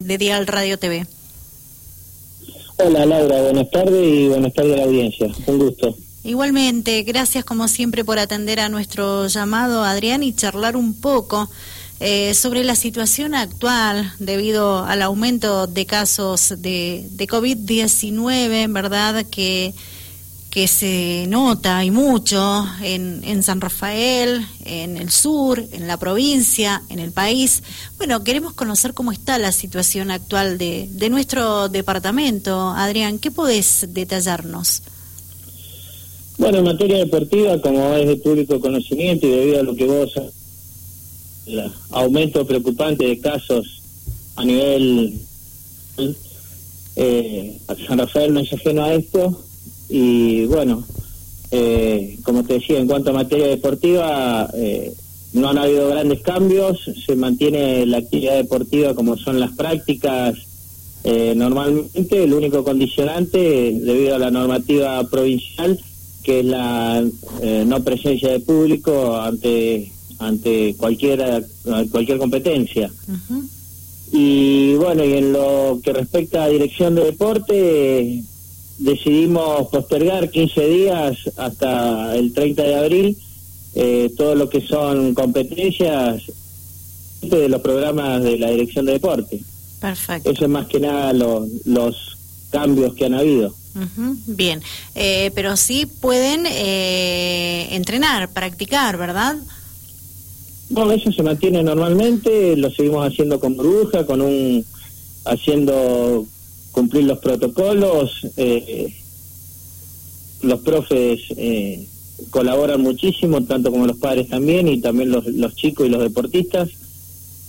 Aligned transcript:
de 0.00 0.16
Dial 0.16 0.46
Radio 0.46 0.78
TV. 0.78 1.04
Hola 2.76 3.04
Laura, 3.04 3.42
buenas 3.42 3.68
tardes 3.68 4.06
y 4.06 4.28
buenas 4.28 4.54
tardes 4.54 4.74
a 4.74 4.76
la 4.76 4.84
audiencia. 4.84 5.26
Un 5.48 5.58
gusto. 5.58 5.96
Igualmente, 6.22 7.02
gracias 7.02 7.44
como 7.44 7.66
siempre 7.66 8.04
por 8.04 8.20
atender 8.20 8.60
a 8.60 8.68
nuestro 8.68 9.26
llamado, 9.26 9.82
Adrián, 9.82 10.22
y 10.22 10.32
charlar 10.32 10.76
un 10.76 10.94
poco 11.00 11.50
eh, 11.98 12.32
sobre 12.34 12.62
la 12.62 12.76
situación 12.76 13.34
actual 13.34 14.12
debido 14.20 14.84
al 14.84 15.02
aumento 15.02 15.66
de 15.66 15.84
casos 15.84 16.54
de, 16.58 17.04
de 17.10 17.26
COVID-19, 17.26 18.72
¿verdad? 18.72 19.26
Que 19.28 19.74
que 20.50 20.66
se 20.66 21.26
nota 21.28 21.84
y 21.84 21.90
mucho 21.90 22.66
en, 22.82 23.22
en, 23.24 23.42
San 23.42 23.60
Rafael, 23.60 24.46
en 24.64 24.96
el 24.96 25.10
sur, 25.10 25.62
en 25.72 25.86
la 25.86 25.98
provincia, 25.98 26.82
en 26.88 26.98
el 26.98 27.12
país. 27.12 27.62
Bueno, 27.98 28.24
queremos 28.24 28.54
conocer 28.54 28.94
cómo 28.94 29.12
está 29.12 29.38
la 29.38 29.52
situación 29.52 30.10
actual 30.10 30.56
de, 30.56 30.88
de 30.90 31.10
nuestro 31.10 31.68
departamento. 31.68 32.70
Adrián, 32.70 33.18
¿qué 33.18 33.30
podés 33.30 33.86
detallarnos? 33.88 34.82
Bueno, 36.38 36.58
en 36.58 36.64
materia 36.64 36.98
deportiva, 36.98 37.60
como 37.60 37.94
es 37.94 38.08
de 38.08 38.16
público 38.16 38.60
conocimiento 38.60 39.26
y 39.26 39.30
debido 39.30 39.60
a 39.60 39.64
lo 39.64 39.74
que 39.74 39.84
vos, 39.84 40.12
el 41.46 41.72
aumento 41.90 42.46
preocupante 42.46 43.06
de 43.06 43.18
casos 43.18 43.82
a 44.36 44.44
nivel... 44.44 45.20
Eh, 47.00 47.60
San 47.86 47.98
Rafael 47.98 48.34
no 48.34 48.40
es 48.40 48.52
ajeno 48.52 48.82
a 48.82 48.92
esto, 48.92 49.44
y 49.88 50.44
bueno, 50.46 50.84
eh, 51.50 52.18
como 52.22 52.44
te 52.44 52.54
decía, 52.54 52.78
en 52.78 52.86
cuanto 52.86 53.10
a 53.10 53.14
materia 53.14 53.46
deportiva, 53.46 54.50
eh, 54.54 54.92
no 55.32 55.48
han 55.48 55.58
habido 55.58 55.88
grandes 55.88 56.20
cambios, 56.20 56.78
se 57.06 57.16
mantiene 57.16 57.86
la 57.86 57.98
actividad 57.98 58.36
deportiva 58.36 58.94
como 58.94 59.16
son 59.16 59.40
las 59.40 59.52
prácticas 59.52 60.36
eh, 61.04 61.32
normalmente, 61.34 62.24
el 62.24 62.34
único 62.34 62.64
condicionante, 62.64 63.38
debido 63.38 64.16
a 64.16 64.18
la 64.18 64.30
normativa 64.30 65.02
provincial, 65.08 65.78
que 66.22 66.40
es 66.40 66.44
la 66.44 67.02
no 67.64 67.84
presencia 67.84 68.30
de 68.30 68.40
público 68.40 69.16
ante 69.16 69.90
ante 70.18 70.74
cualquier 70.76 71.46
cualquier 71.90 72.18
competencia. 72.18 72.90
Y 74.12 74.74
bueno, 74.74 75.04
y 75.04 75.12
en 75.14 75.32
lo 75.32 75.80
que 75.82 75.92
respecta 75.92 76.44
a 76.44 76.48
dirección 76.48 76.94
de 76.94 77.04
deporte, 77.04 78.24
decidimos 78.78 79.68
postergar 79.68 80.30
15 80.30 80.68
días 80.68 81.16
hasta 81.36 82.14
el 82.16 82.32
30 82.32 82.62
de 82.62 82.74
abril 82.76 83.18
eh, 83.74 84.10
todo 84.16 84.34
lo 84.34 84.48
que 84.48 84.60
son 84.60 85.14
competencias 85.14 86.22
de 87.22 87.48
los 87.48 87.60
programas 87.60 88.22
de 88.22 88.38
la 88.38 88.50
Dirección 88.50 88.86
de 88.86 88.92
Deporte. 88.92 89.40
Perfecto. 89.80 90.30
Eso 90.30 90.44
es 90.44 90.50
más 90.50 90.66
que 90.66 90.80
nada 90.80 91.12
los 91.12 92.16
cambios 92.50 92.94
que 92.94 93.04
han 93.04 93.14
habido. 93.14 93.54
Bien, 94.26 94.60
eh, 94.96 95.30
pero 95.36 95.56
sí 95.56 95.86
pueden 95.86 96.46
eh, 96.46 97.68
entrenar, 97.76 98.32
practicar, 98.32 98.96
¿verdad? 98.96 99.36
No, 100.70 100.90
eso 100.90 101.12
se 101.12 101.22
mantiene 101.22 101.62
normalmente, 101.62 102.56
lo 102.56 102.70
seguimos 102.70 103.06
haciendo 103.06 103.38
con 103.38 103.56
bruja, 103.56 104.04
con 104.04 104.20
un 104.20 104.64
haciendo 105.24 106.26
cumplir 106.78 107.04
los 107.04 107.18
protocolos. 107.18 108.24
Eh, 108.36 108.94
los 110.42 110.60
profes 110.60 111.20
eh, 111.36 111.84
colaboran 112.30 112.80
muchísimo, 112.80 113.42
tanto 113.42 113.72
como 113.72 113.84
los 113.84 113.96
padres 113.96 114.28
también, 114.28 114.68
y 114.68 114.80
también 114.80 115.10
los, 115.10 115.26
los 115.26 115.56
chicos 115.56 115.86
y 115.86 115.90
los 115.90 116.00
deportistas. 116.00 116.68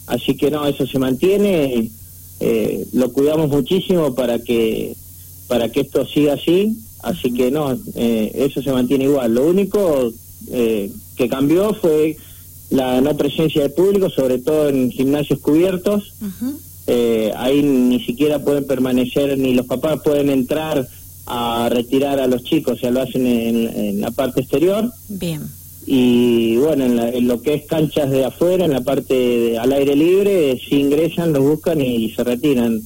Así 0.07 0.35
que 0.35 0.49
no, 0.49 0.65
eso 0.65 0.87
se 0.87 0.97
mantiene, 0.97 1.91
eh, 2.39 2.87
lo 2.93 3.13
cuidamos 3.13 3.49
muchísimo 3.49 4.15
para 4.15 4.39
que 4.39 4.95
para 5.47 5.71
que 5.71 5.81
esto 5.81 6.07
siga 6.07 6.33
así. 6.33 6.79
Así 7.03 7.31
que 7.31 7.51
no, 7.51 7.77
eso 7.95 8.61
se 8.61 8.71
mantiene 8.71 9.05
igual. 9.05 9.33
Lo 9.35 9.47
único 9.47 10.11
que 10.49 11.29
cambió 11.29 11.73
fue 11.75 12.17
la 12.71 12.99
no 12.99 13.15
presencia 13.15 13.61
de 13.61 13.69
público, 13.69 14.09
sobre 14.09 14.39
todo 14.39 14.69
en 14.69 14.91
gimnasios 14.91 15.39
cubiertos 15.39 16.13
eh, 16.91 17.31
ahí 17.37 17.61
ni 17.61 18.03
siquiera 18.03 18.39
pueden 18.39 18.65
permanecer, 18.65 19.37
ni 19.37 19.53
los 19.53 19.67
papás 19.67 20.01
pueden 20.03 20.31
entrar 20.31 20.87
a 21.27 21.69
retirar 21.69 22.19
a 22.19 22.25
los 22.25 22.43
chicos, 22.43 22.77
o 22.77 22.79
sea, 22.79 22.89
lo 22.89 23.01
hacen 23.01 23.27
en, 23.27 24.01
la 24.01 24.09
parte 24.09 24.41
exterior. 24.41 24.91
Bien. 25.07 25.43
Y 25.91 26.55
bueno, 26.57 26.85
en, 26.85 27.27
lo 27.27 27.41
que 27.41 27.55
es 27.55 27.65
canchas 27.65 28.11
de 28.11 28.23
afuera, 28.23 28.63
en 28.63 28.73
la 28.73 28.81
parte 28.81 29.57
al 29.57 29.73
aire 29.73 29.95
libre, 29.95 30.61
si 30.69 30.81
ingresan, 30.81 31.33
los 31.33 31.41
buscan 31.41 31.81
y, 31.81 32.11
se 32.11 32.23
retiran. 32.23 32.79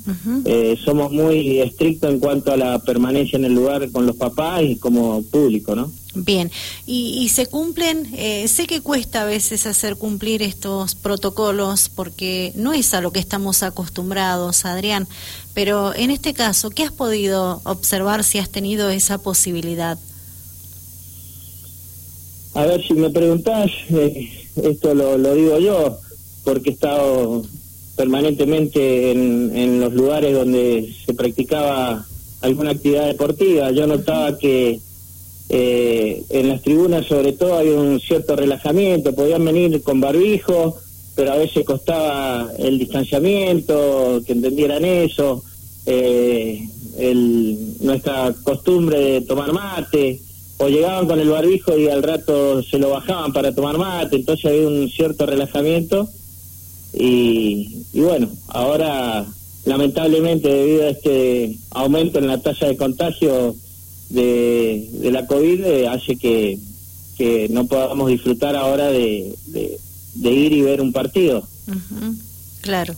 eh, 0.46 0.78
somos 0.86 1.12
muy 1.12 1.59
estrictos 1.59 2.09
en 2.09 2.19
cuanto 2.19 2.53
a 2.53 2.56
la 2.56 2.80
permanencia 2.80 3.36
en 3.36 3.44
el 3.44 3.56
lugar 3.56 3.92
con 3.92 4.06
los 4.06 4.16
papás 4.16 4.62
y 4.63 4.78
como 4.78 5.22
público, 5.24 5.75
¿no? 5.75 5.92
Bien, 6.16 6.50
y, 6.86 7.28
se 7.28 7.47
cumplen, 7.47 8.08
eh, 8.13 8.47
sé 8.47 8.68
que 8.68 8.80
cuesta 8.80 9.24
a 9.24 9.25
veces 9.25 9.68
hacer 9.68 9.97
cumplir 9.97 10.42
estos 10.42 10.96
protocolos 10.96 11.90
porque 11.90 12.53
no 12.56 12.72
es 12.72 12.94
a 12.94 13.02
lo 13.02 13.12
que 13.12 13.19
estamos 13.19 13.63
acostumbrados, 13.63 14.63
Adrián, 14.63 15.09
pero 15.53 15.94
en 15.94 16.09
este 16.09 16.34
caso, 16.34 16.69
¿qué 16.69 16.84
has 16.84 16.94
podido 16.94 17.59
observar 17.66 18.24
si 18.24 18.38
has 18.38 18.50
tenido 18.50 18.90
esa 18.90 19.18
posibilidad? 19.18 20.00
A 22.56 22.66
ver, 22.66 22.86
si 22.86 22.94
me 22.94 23.09
preguntás, 23.09 23.72
eh, 23.90 24.30
esto 24.62 24.94
lo, 24.94 25.18
digo 25.34 25.58
yo, 25.58 25.97
porque 26.44 26.69
he 26.69 26.74
estado 26.74 27.44
permanentemente 27.96 29.12
en, 29.12 29.52
en 29.56 29.80
los 29.80 29.94
lugares 29.94 30.34
donde 30.34 30.94
se 31.06 31.13
practicaba 31.13 32.06
alguna 32.42 32.72
actividad 32.72 33.08
deportiva. 33.08 33.72
Yo 33.72 33.88
notaba 33.88 34.38
que 34.38 34.80
eh, 35.50 36.24
en 36.30 36.50
las 36.50 36.62
tribunas 36.62 37.06
sobre 37.06 37.34
todo 37.34 37.58
hay 37.58 37.69
un 37.69 38.00
cierto 38.00 38.36
relajamiento, 38.36 39.13
podían 39.13 39.46
venir 39.46 39.81
con 39.81 40.00
barbijo, 40.00 40.78
pero 41.16 41.34
a 41.34 41.38
veces 41.38 41.66
costaba 41.66 42.52
el 42.58 42.80
distanciamiento, 42.80 44.22
que 44.25 44.34
entendieran 44.34 44.84
eso, 44.86 45.44
eh, 45.86 46.68
el, 46.97 47.58
nuestra 47.81 48.34
costumbre 48.44 49.00
de 49.00 49.22
tomar 49.22 49.53
mate, 49.53 50.19
o 50.63 50.69
llegaban 50.69 51.07
con 51.07 51.19
el 51.19 51.29
barbijo 51.29 51.78
y 51.78 51.90
al 51.90 52.03
rato 52.03 52.63
se 52.63 52.79
lo 52.79 52.90
bajaban 52.90 53.34
para 53.34 53.53
tomar 53.53 53.78
mate, 53.78 54.16
entonces 54.16 54.46
había 54.46 54.68
un 54.68 54.90
cierto 54.90 55.25
relajamiento 55.25 56.07
y, 56.94 57.84
y 57.91 58.00
bueno, 58.00 58.29
ahora 58.47 59.25
lamentablemente 59.66 60.47
debido 60.47 60.84
a 60.84 60.90
este 60.90 61.57
aumento 61.72 62.19
en 62.19 62.28
la 62.28 62.38
tasa 62.38 62.68
de 62.68 62.78
contagio, 62.78 63.56
de, 64.09 64.88
de 64.94 65.12
la 65.12 65.25
COVID 65.28 65.66
eh, 65.66 65.88
hace 65.88 66.16
que, 66.16 66.57
que 67.18 67.50
no 67.50 67.66
podamos 67.66 68.09
disfrutar 68.09 68.56
ahora 68.56 68.88
de, 68.88 69.35
de, 69.47 70.31
ir 70.31 70.53
y 70.53 70.62
ver 70.62 70.80
un 70.80 70.94
partido. 70.94 71.45
Claro. 72.62 72.95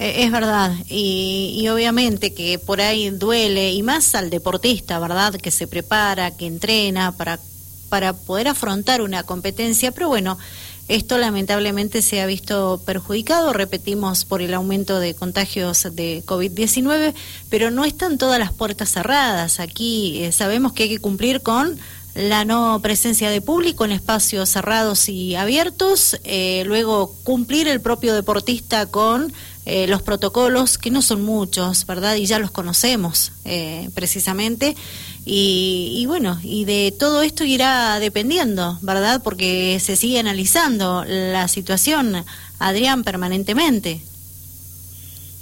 E, 0.00 0.24
es 0.24 0.32
verdad, 0.32 0.72
y, 0.88 1.54
y, 1.60 1.68
obviamente 1.68 2.32
que 2.32 2.58
por 2.58 2.80
ahí 2.80 3.10
duele, 3.10 3.72
y 3.72 3.82
más 3.82 4.14
al 4.14 4.30
deportista, 4.30 4.98
¿verdad? 4.98 5.34
Que 5.34 5.50
se 5.50 5.66
prepara, 5.66 6.34
que 6.36 6.46
entrena 6.46 7.12
para, 7.12 7.38
para 7.90 8.14
poder 8.14 8.48
afrontar 8.48 9.02
una 9.02 9.24
competencia, 9.24 9.92
pero 9.92 10.08
bueno, 10.08 10.38
esto 10.88 11.18
lamentablemente 11.18 12.00
se 12.00 12.22
ha 12.22 12.26
visto 12.26 12.80
perjudicado, 12.86 13.52
repetimos, 13.52 14.24
por 14.24 14.40
el 14.40 14.54
aumento 14.54 14.98
de 15.00 15.14
contagios 15.14 15.86
de 15.92 16.22
COVID-19, 16.24 17.14
pero 17.50 17.70
no 17.70 17.84
están 17.84 18.16
todas 18.16 18.38
las 18.38 18.52
puertas 18.54 18.90
cerradas. 18.90 19.60
Aquí 19.60 20.24
eh, 20.24 20.32
sabemos 20.32 20.72
que 20.72 20.84
hay 20.84 20.88
que 20.88 20.98
cumplir 20.98 21.42
con 21.42 21.78
la 22.14 22.44
no 22.44 22.80
presencia 22.82 23.30
de 23.30 23.40
público 23.40 23.84
en 23.84 23.92
espacios 23.92 24.48
cerrados 24.48 25.08
y 25.08 25.36
abiertos, 25.36 26.18
eh, 26.24 26.64
luego 26.66 27.14
cumplir 27.22 27.68
el 27.68 27.80
propio 27.80 28.14
deportista 28.14 28.86
con 28.86 29.32
eh, 29.66 29.86
los 29.86 30.02
protocolos, 30.02 30.78
que 30.78 30.90
no 30.90 31.02
son 31.02 31.22
muchos, 31.22 31.86
¿verdad? 31.86 32.16
Y 32.16 32.26
ya 32.26 32.38
los 32.38 32.50
conocemos 32.50 33.32
precisamente. 33.94 34.76
Y, 35.24 36.04
bueno, 36.06 36.40
y 36.42 36.64
de 36.64 36.94
todo 36.98 37.22
esto 37.22 37.44
irá 37.44 38.00
dependiendo, 38.00 38.78
¿verdad? 38.80 39.20
Porque 39.22 39.78
se 39.80 39.94
sigue 39.94 40.18
analizando 40.18 41.04
la 41.06 41.46
situación, 41.46 42.24
Adrián, 42.58 43.04
permanentemente. 43.04 44.00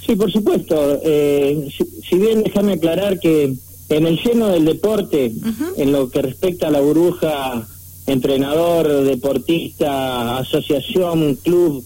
Sí, 0.05 0.15
por 0.15 0.31
supuesto. 0.31 0.99
Eh, 1.03 1.69
si, 2.07 2.17
bien 2.17 2.43
déjame 2.43 2.73
aclarar 2.73 3.19
que 3.19 3.55
en 3.89 4.05
el 4.05 4.21
seno 4.21 4.49
del 4.49 4.65
deporte, 4.65 5.31
en 5.77 5.91
lo 5.91 6.09
que 6.09 6.21
respecta 6.21 6.67
a 6.67 6.71
la 6.71 6.81
burbuja, 6.81 7.67
entrenador, 8.05 9.03
deportista, 9.03 10.39
asociación, 10.39 11.35
club, 11.35 11.85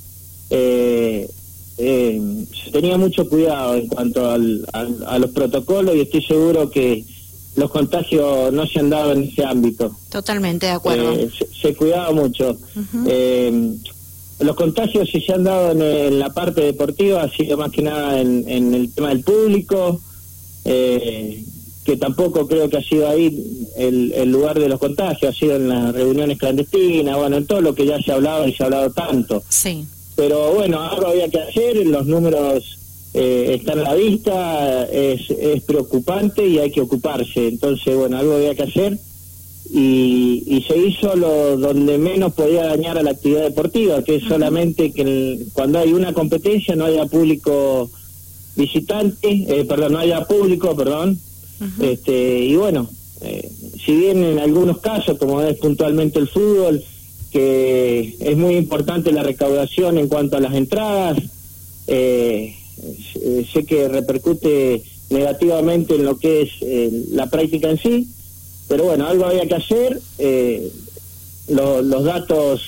eh, 0.49 1.29
eh, 1.77 2.45
se 2.63 2.71
tenía 2.71 2.97
mucho 2.97 3.27
cuidado 3.27 3.75
en 3.75 3.87
cuanto 3.87 4.29
al, 4.29 4.65
a 4.73 5.19
los 5.19 5.31
protocolos 5.31 5.95
y 5.95 6.01
estoy 6.01 6.23
seguro 6.23 6.69
que 6.69 7.03
los 7.55 7.69
contagios 7.69 8.51
no 8.51 8.65
se 8.65 8.79
han 8.79 8.89
dado 8.89 9.13
en 9.13 9.23
ese 9.23 9.45
ámbito. 9.45 9.95
Totalmente 10.09 10.65
de 10.67 10.71
acuerdo. 10.71 11.13
Eh, 11.13 11.29
se, 11.61 11.75
cuidaba 11.75 12.11
mucho. 12.11 12.57
Eh, 13.07 13.75
los 14.39 14.55
contagios 14.55 15.09
si 15.09 15.21
se 15.21 15.33
han 15.33 15.43
dado 15.43 15.71
en, 15.71 16.19
la 16.19 16.29
parte 16.31 16.61
deportiva 16.61 17.23
ha 17.23 17.29
sido 17.29 17.57
más 17.57 17.71
que 17.71 17.83
nada 17.83 18.19
en, 18.19 18.73
el 18.73 18.91
tema 18.91 19.09
del 19.09 19.23
público, 19.23 20.01
eh, 20.65 21.43
que 21.85 21.97
tampoco 21.97 22.47
creo 22.47 22.69
que 22.69 22.77
ha 22.77 22.81
sido 22.81 23.07
ahí 23.07 23.67
el, 23.77 24.31
lugar 24.31 24.59
de 24.59 24.69
los 24.69 24.79
contagios, 24.79 25.35
ha 25.35 25.37
sido 25.37 25.55
en 25.57 25.69
las 25.69 25.93
reuniones 25.93 26.39
clandestinas, 26.39 27.15
bueno, 27.17 27.37
en 27.37 27.45
todo 27.45 27.61
lo 27.61 27.75
que 27.75 27.85
ya 27.85 28.01
se 28.01 28.11
ha 28.11 28.15
hablado 28.15 28.47
y 28.47 28.53
se 28.53 28.63
ha 28.63 28.65
hablado 28.65 28.89
tanto. 28.91 29.43
Sí. 29.49 29.85
Pero 30.15 30.53
bueno, 30.53 30.81
algo 30.81 31.07
había 31.07 31.29
que 31.29 31.39
hacer, 31.39 31.85
los 31.87 32.05
números 32.05 32.79
eh, 33.13 33.57
están 33.59 33.79
a 33.79 33.83
la 33.83 33.95
vista, 33.95 34.85
es, 34.85 35.29
es 35.29 35.63
preocupante 35.63 36.45
y 36.47 36.59
hay 36.59 36.71
que 36.71 36.81
ocuparse. 36.81 37.47
Entonces, 37.47 37.95
bueno, 37.95 38.17
algo 38.17 38.35
había 38.35 38.55
que 38.55 38.63
hacer 38.63 38.99
y, 39.73 40.63
se 40.67 40.77
hizo 40.77 41.15
lo 41.15 41.57
donde 41.57 41.97
menos 41.97 42.33
podía 42.33 42.65
dañar 42.65 42.97
a 42.97 43.03
la 43.03 43.11
actividad 43.11 43.41
deportiva, 43.41 44.03
que 44.03 44.15
es 44.15 44.23
solamente 44.23 44.91
que 44.91 45.39
cuando 45.53 45.79
hay 45.79 45.93
una 45.93 46.13
competencia 46.13 46.75
no 46.75 46.85
haya 46.85 47.05
público 47.07 47.89
visitante, 48.55 49.45
eh, 49.47 49.65
perdón, 49.65 49.93
no 49.93 49.99
haya 49.99 50.25
público, 50.25 50.75
perdón, 50.75 51.17
este, 51.79 52.39
y 52.39 52.55
bueno, 52.55 52.87
eh, 53.21 53.49
si 53.83 53.95
bien 53.95 54.23
en 54.23 54.39
algunos 54.39 54.79
casos, 54.79 55.17
como 55.17 55.41
es 55.41 55.57
puntualmente 55.57 56.19
el 56.19 56.27
fútbol, 56.27 56.83
que 57.33 58.15
es 58.19 58.37
muy 58.37 58.55
importante 58.55 59.11
la 59.11 59.23
recaudación 59.23 59.97
en 59.97 60.07
cuanto 60.07 60.37
a 60.37 60.39
las 60.39 60.53
entradas, 60.53 61.17
eh, 61.87 62.55
sé 63.51 63.65
que 63.65 63.87
repercute 63.87 64.83
negativamente 65.09 65.95
en 65.95 66.05
lo 66.05 66.17
que 66.17 66.43
es 66.43 66.49
la 67.11 67.29
práctica 67.29 67.69
en 67.69 67.77
sí, 67.79 68.07
pero 68.67 68.85
bueno, 68.85 69.07
algo 69.07 69.25
había 69.25 69.47
que 69.47 69.55
hacer. 69.55 69.99
Eh, 70.19 70.71
los 71.47 72.03
datos 72.03 72.61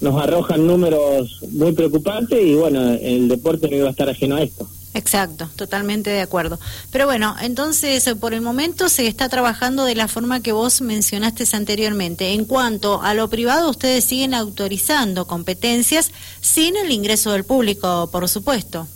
nos 0.00 0.22
arrojan 0.22 0.66
números 0.66 1.40
muy 1.50 1.72
preocupantes 1.72 2.42
y 2.44 2.54
bueno, 2.54 2.92
el 2.92 3.28
deporte 3.28 3.68
no 3.68 3.76
iba 3.76 3.88
a 3.88 3.90
estar 3.90 4.08
ajeno 4.08 4.36
a 4.36 4.42
esto. 4.42 4.68
Exacto, 4.94 5.48
totalmente 5.56 6.10
de 6.10 6.20
acuerdo. 6.20 6.60
Pero 6.92 7.06
bueno, 7.06 7.34
entonces 7.42 8.08
por 8.20 8.32
el 8.32 8.40
momento 8.40 8.88
se 8.88 9.08
está 9.08 9.28
trabajando 9.28 9.84
de 9.84 9.96
la 9.96 10.06
forma 10.06 10.40
que 10.40 10.52
vos 10.52 10.80
mencionaste 10.80 11.44
anteriormente. 11.52 12.32
En 12.32 12.44
cuanto 12.44 13.02
a 13.02 13.12
lo 13.12 13.28
privado, 13.28 13.70
ustedes 13.70 14.04
siguen 14.04 14.34
autorizando 14.34 15.26
competencias 15.26 16.12
sin 16.40 16.76
el 16.76 16.92
ingreso 16.92 17.32
del 17.32 17.44
público, 17.44 18.08
por 18.12 18.28
supuesto. 18.28 18.86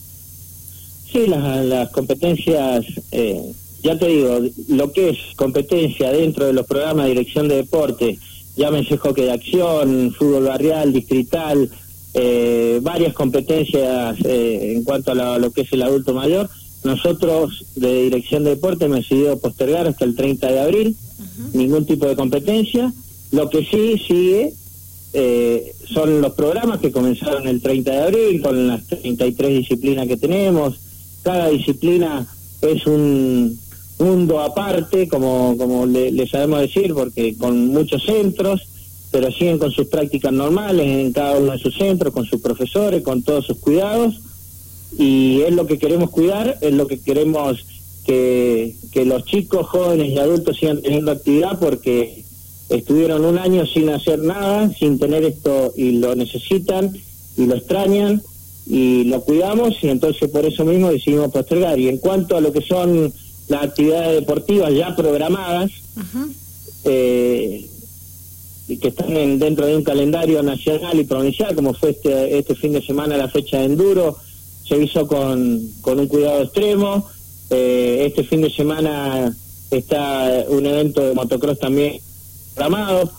Sí, 1.12 1.26
las, 1.26 1.90
competencias 1.90 2.84
eh, 3.10 3.52
ya 3.82 3.98
te 3.98 4.06
digo, 4.06 4.40
lo 4.68 4.92
que 4.92 5.10
es 5.10 5.18
competencia 5.36 6.12
dentro 6.12 6.46
de 6.46 6.52
los 6.52 6.66
programas 6.66 7.04
de 7.06 7.10
dirección 7.10 7.48
de 7.48 7.56
deporte, 7.56 8.18
llámese 8.56 8.98
hockey 8.98 9.24
de 9.24 9.32
acción, 9.32 10.14
fútbol 10.16 10.44
barrial, 10.44 10.92
distrital, 10.92 11.70
eh, 12.14 12.80
varias 12.82 13.14
competencias 13.14 14.16
eh, 14.24 14.74
en 14.74 14.84
cuanto 14.84 15.12
a 15.12 15.38
lo, 15.38 15.50
que 15.52 15.62
es 15.62 15.72
el 15.72 15.82
adulto 15.82 16.14
mayor, 16.14 16.48
nosotros 16.84 17.66
de 17.74 18.04
dirección 18.04 18.44
de 18.44 18.50
deporte 18.50 18.84
hemos 18.84 18.98
decidido 18.98 19.38
postergar 19.38 19.86
hasta 19.86 20.04
el 20.04 20.14
30 20.14 20.52
de 20.52 20.60
abril, 20.60 20.96
ningún 21.52 21.84
tipo 21.86 22.06
de 22.06 22.16
competencia. 22.16 22.92
Lo 23.32 23.50
que 23.50 23.64
sí 23.64 24.00
sigue 24.06 24.54
eh, 25.12 25.74
son 25.86 26.20
los 26.20 26.32
programas 26.34 26.80
que 26.80 26.92
comenzaron 26.92 27.46
el 27.48 27.60
30 27.60 27.90
de 27.90 28.02
abril 28.02 28.42
con 28.42 28.68
las 28.68 28.86
33 28.86 29.58
disciplinas 29.58 30.06
que 30.06 30.16
tenemos. 30.16 30.76
Cada 31.22 31.48
disciplina 31.48 32.26
es 32.62 32.86
un, 32.86 33.58
mundo 33.98 34.40
aparte, 34.40 35.08
como, 35.08 35.56
como 35.58 35.86
le, 35.86 36.26
sabemos 36.26 36.60
decir, 36.60 36.94
porque 36.94 37.36
con 37.36 37.68
muchos 37.68 38.04
centros, 38.04 38.62
pero 39.10 39.30
siguen 39.32 39.58
con 39.58 39.70
sus 39.70 39.86
prácticas 39.88 40.32
normales 40.32 40.86
en 40.86 41.12
cada 41.12 41.38
uno 41.38 41.52
de 41.52 41.58
sus 41.58 41.76
centros, 41.76 42.12
con 42.12 42.26
sus 42.26 42.40
profesores, 42.40 43.02
con 43.02 43.22
todos 43.22 43.46
sus 43.46 43.58
cuidados, 43.58 44.20
y 44.98 45.42
es 45.42 45.52
lo 45.52 45.66
que 45.66 45.78
queremos 45.78 46.10
cuidar, 46.10 46.58
es 46.60 46.72
lo 46.72 46.86
que 46.86 47.00
queremos 47.00 47.64
que, 48.04 48.74
que 48.92 49.04
los 49.04 49.24
chicos, 49.24 49.66
jóvenes 49.66 50.08
y 50.10 50.18
adultos 50.18 50.56
sigan 50.58 50.80
teniendo 50.80 51.12
actividad 51.12 51.58
porque 51.58 52.24
estuvieron 52.68 53.24
un 53.24 53.38
año 53.38 53.66
sin 53.66 53.88
hacer 53.90 54.18
nada, 54.20 54.70
sin 54.74 54.98
tener 54.98 55.24
esto 55.24 55.72
y 55.76 55.92
lo 55.92 56.14
necesitan 56.14 56.96
y 57.36 57.46
lo 57.46 57.54
extrañan 57.54 58.22
y 58.66 59.04
lo 59.04 59.22
cuidamos 59.22 59.76
y 59.82 59.88
entonces 59.88 60.28
por 60.30 60.44
eso 60.44 60.64
mismo 60.64 60.90
decidimos 60.90 61.30
postergar. 61.30 61.78
Y 61.78 61.88
en 61.88 61.98
cuanto 61.98 62.36
a 62.36 62.40
lo 62.40 62.52
que 62.52 62.60
son 62.60 63.12
las 63.48 63.64
actividades 63.64 64.20
deportivas 64.20 64.74
ya 64.74 64.94
programadas 64.94 65.70
eh, 66.84 67.66
que 68.76 68.88
están 68.88 69.38
dentro 69.38 69.66
de 69.66 69.76
un 69.76 69.82
calendario 69.82 70.42
nacional 70.42 70.98
y 71.00 71.04
provincial, 71.04 71.54
como 71.54 71.72
fue 71.72 71.90
este, 71.90 72.36
este 72.38 72.54
fin 72.54 72.72
de 72.72 72.82
semana 72.82 73.16
la 73.16 73.28
fecha 73.28 73.58
de 73.58 73.64
enduro, 73.64 74.18
se 74.68 74.82
hizo 74.82 75.06
con, 75.06 75.66
con 75.80 75.98
un 75.98 76.06
cuidado 76.06 76.42
extremo. 76.42 77.08
Eh, 77.48 78.04
este 78.06 78.24
fin 78.24 78.42
de 78.42 78.50
semana 78.50 79.34
está 79.70 80.44
un 80.48 80.66
evento 80.66 81.00
de 81.00 81.14
motocross 81.14 81.58
también 81.58 81.98
programado, 82.54 83.10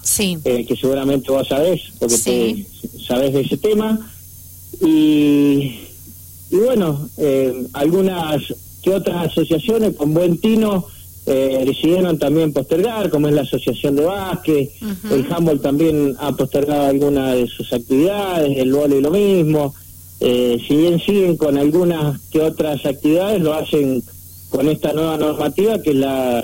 eh, 0.44 0.66
que 0.66 0.76
seguramente 0.76 1.32
vos 1.32 1.48
sabés, 1.48 1.82
porque 1.98 2.18
sí. 2.18 2.68
sabés 3.08 3.34
de 3.34 3.42
ese 3.42 3.58
tema. 3.58 4.12
Y, 4.82 5.80
y 6.52 6.56
bueno, 6.56 7.10
algunas 7.74 8.54
que 8.84 8.92
otras 8.92 9.32
asociaciones 9.32 9.96
con 9.96 10.14
buen 10.14 10.38
tino 10.38 10.86
eh, 11.32 11.64
decidieron 11.64 12.18
también 12.18 12.52
postergar, 12.52 13.12
como 13.12 13.28
es 13.28 13.36
la 13.36 13.42
Asociación 13.42 13.96
de 13.96 14.04
Básquet, 14.04 14.72
el 15.12 15.32
handball 15.32 15.62
también 15.62 16.16
ha 16.20 16.32
postergado 16.32 16.88
algunas 16.88 17.36
de 17.36 17.46
sus 17.46 17.72
actividades, 17.72 18.58
el 18.58 18.74
vóley 18.74 19.00
lo 19.00 19.12
mismo, 19.12 19.76
eh, 20.22 20.58
si 20.68 20.76
bien 20.76 21.00
siguen 21.00 21.38
con 21.38 21.58
algunas 21.58 22.20
que 22.32 22.42
otras 22.42 22.84
actividades, 22.84 23.42
lo 23.42 23.54
hacen 23.54 24.02
con 24.50 24.68
esta 24.68 24.92
nueva 24.94 25.18
normativa 25.18 25.80
que 25.82 25.92
es 25.92 25.96
la 25.98 26.44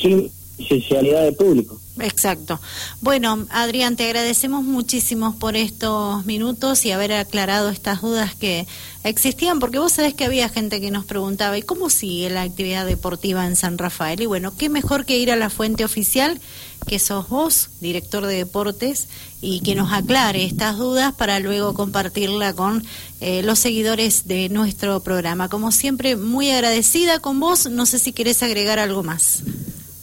sin 0.00 0.30
esencialidad 0.56 1.24
de 1.24 1.32
público. 1.32 1.81
Exacto. 1.98 2.58
Bueno, 3.02 3.46
Adrián, 3.50 3.96
te 3.96 4.04
agradecemos 4.04 4.64
muchísimo 4.64 5.38
por 5.38 5.56
estos 5.56 6.24
minutos 6.24 6.86
y 6.86 6.90
haber 6.90 7.12
aclarado 7.12 7.68
estas 7.68 8.00
dudas 8.00 8.34
que 8.34 8.66
existían, 9.04 9.58
porque 9.60 9.78
vos 9.78 9.92
sabés 9.92 10.14
que 10.14 10.24
había 10.24 10.48
gente 10.48 10.80
que 10.80 10.90
nos 10.90 11.04
preguntaba, 11.04 11.58
¿y 11.58 11.62
cómo 11.62 11.90
sigue 11.90 12.30
la 12.30 12.42
actividad 12.42 12.86
deportiva 12.86 13.46
en 13.46 13.56
San 13.56 13.76
Rafael? 13.76 14.22
Y 14.22 14.26
bueno, 14.26 14.56
qué 14.56 14.70
mejor 14.70 15.04
que 15.04 15.18
ir 15.18 15.30
a 15.30 15.36
la 15.36 15.50
fuente 15.50 15.84
oficial, 15.84 16.40
que 16.86 16.98
sos 16.98 17.28
vos, 17.28 17.68
director 17.80 18.24
de 18.24 18.36
deportes, 18.36 19.08
y 19.42 19.60
que 19.60 19.74
nos 19.74 19.92
aclare 19.92 20.44
estas 20.44 20.78
dudas 20.78 21.12
para 21.12 21.40
luego 21.40 21.74
compartirla 21.74 22.54
con 22.54 22.84
eh, 23.20 23.42
los 23.42 23.58
seguidores 23.58 24.26
de 24.26 24.48
nuestro 24.48 25.00
programa. 25.00 25.50
Como 25.50 25.72
siempre, 25.72 26.16
muy 26.16 26.50
agradecida 26.50 27.18
con 27.18 27.38
vos, 27.38 27.68
no 27.68 27.84
sé 27.84 27.98
si 27.98 28.12
querés 28.12 28.42
agregar 28.42 28.78
algo 28.78 29.02
más. 29.02 29.42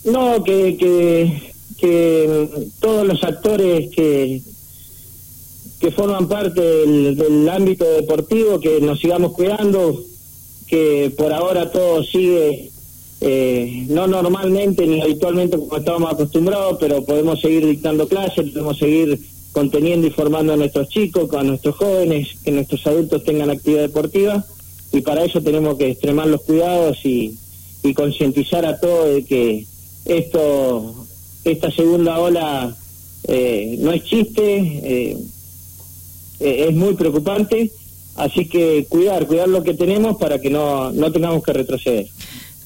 No, 0.03 0.43
que, 0.43 0.77
que 0.77 1.49
que 1.79 2.50
todos 2.79 3.07
los 3.07 3.24
actores 3.24 3.89
que, 3.89 4.41
que 5.79 5.91
forman 5.91 6.27
parte 6.27 6.62
del, 6.62 7.50
ámbito 7.50 7.86
deportivo, 7.86 8.59
que 8.59 8.81
nos 8.81 9.00
sigamos 9.00 9.33
cuidando, 9.33 10.03
que 10.67 11.12
por 11.17 11.33
ahora 11.33 11.71
todo 11.71 12.03
sigue, 12.03 12.71
eh, 13.21 13.86
no 13.89 14.07
normalmente 14.07 14.86
ni 14.86 15.01
habitualmente 15.01 15.57
como 15.57 15.77
estábamos 15.77 16.13
acostumbrados, 16.13 16.77
pero 16.79 17.03
podemos 17.03 17.39
seguir 17.39 17.65
dictando 17.65 18.07
clases, 18.07 18.51
podemos 18.51 18.77
seguir 18.77 19.19
conteniendo 19.51 20.07
y 20.07 20.12
formando 20.12 20.53
a 20.53 20.57
nuestros 20.57 20.89
chicos, 20.89 21.33
a 21.33 21.43
nuestros 21.43 21.75
jóvenes, 21.75 22.27
que 22.43 22.51
nuestros 22.51 22.86
adultos 22.86 23.24
tengan 23.24 23.50
actividad 23.50 23.81
deportiva, 23.81 24.45
y 24.91 25.01
para 25.01 25.24
eso 25.24 25.41
tenemos 25.41 25.77
que 25.77 25.91
extremar 25.91 26.27
los 26.27 26.41
cuidados 26.41 26.98
y, 27.05 27.38
y 27.83 27.93
concientizar 27.93 28.65
a 28.65 28.79
todos 28.79 29.07
de 29.13 29.24
que 29.24 29.65
esto 30.05 31.07
esta 31.51 31.72
segunda 31.72 32.20
ola 32.20 32.75
eh, 33.27 33.77
no 33.79 33.91
es 33.91 34.03
chiste, 34.03 34.58
eh, 34.84 35.18
es 36.39 36.74
muy 36.74 36.96
preocupante, 36.96 37.72
así 38.15 38.48
que 38.48 38.86
cuidar, 38.89 39.27
cuidar 39.27 39.50
lo 39.50 39.63
que 39.63 39.74
tenemos 39.74 40.18
para 40.18 40.39
que 40.39 40.50
no, 40.50 40.91
no 40.91 41.12
tengamos 41.12 41.44
que 41.44 41.53
retroceder. 41.53 42.08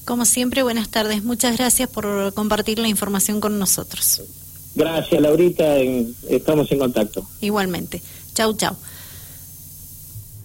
Como 0.06 0.25
siempre, 0.25 0.63
buenas 0.63 0.90
tardes. 0.90 1.24
Muchas 1.24 1.58
gracias 1.58 1.90
por 1.90 2.34
compartir 2.34 2.80
la 2.80 2.90
información 2.90 3.40
con 3.40 3.58
nosotros. 3.58 4.22
Gracias, 4.75 5.22
Laurita. 5.22 5.78
estamos 6.30 6.72
en 6.72 6.80
contacto. 6.80 7.25
Igualmente. 7.42 8.02
Chau, 8.34 8.54
chau. 8.54 8.75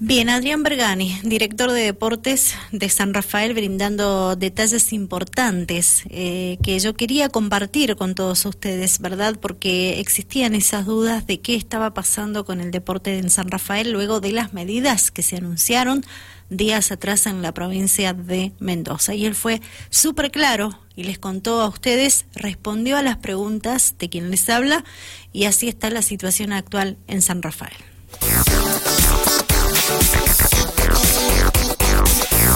Bien, 0.01 0.31
Adrián 0.31 0.63
Bergani, 0.63 1.19
director 1.25 1.73
de 1.73 1.83
deportes 1.83 2.55
de 2.71 2.89
San 2.89 3.13
Rafael, 3.15 3.53
brindando 3.53 4.37
detalles 4.37 4.93
importantes 4.93 6.05
eh, 6.09 6.57
que 6.63 6.79
yo 6.79 6.95
quería 6.95 7.29
compartir 7.31 7.97
con 7.97 8.15
todos 8.15 8.47
ustedes, 8.47 9.01
¿verdad? 9.01 9.35
Porque 9.41 9.99
existían 9.99 10.55
esas 10.55 10.87
dudas 10.87 11.27
de 11.27 11.41
qué 11.41 11.57
estaba 11.57 11.95
pasando 11.95 12.45
con 12.45 12.61
el 12.61 12.71
deporte 12.71 13.19
en 13.19 13.29
San 13.29 13.51
Rafael 13.51 13.91
luego 13.91 14.21
de 14.21 14.31
las 14.31 14.53
medidas 14.53 15.11
que 15.11 15.25
se 15.25 15.37
anunciaron 15.37 16.05
días 16.49 16.93
atrás 16.93 17.27
en 17.27 17.43
la 17.43 17.53
provincia 17.53 18.13
de 18.13 18.53
Mendoza. 18.61 19.17
Y 19.17 19.27
él 19.27 19.35
fue 19.35 19.61
súper 19.91 20.31
claro 20.31 20.79
y 20.95 21.03
les 21.03 21.19
contó 21.19 21.61
a 21.61 21.67
ustedes, 21.67 22.25
respondió 22.37 22.99
a 22.99 23.03
las 23.03 23.17
preguntas 23.17 23.97
de 23.99 24.09
quien 24.09 24.31
les 24.31 24.49
habla 24.49 24.85
y 25.33 25.47
así 25.47 25.67
está 25.67 25.91
la 25.91 26.03
situación 26.03 26.53
actual 26.53 26.99
en 27.09 27.21
San 27.21 27.43
Rafael. 27.43 27.75
Thank 29.89 30.43
you. 30.43 30.48